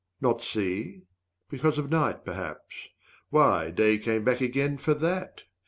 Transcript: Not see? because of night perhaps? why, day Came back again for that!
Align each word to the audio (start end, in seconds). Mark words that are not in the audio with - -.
Not 0.19 0.41
see? 0.41 1.03
because 1.47 1.77
of 1.77 1.91
night 1.91 2.25
perhaps? 2.25 2.87
why, 3.29 3.69
day 3.69 3.99
Came 3.99 4.23
back 4.23 4.41
again 4.41 4.79
for 4.79 4.95
that! 4.95 5.43